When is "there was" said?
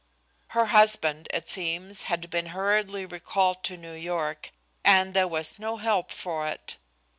5.13-5.59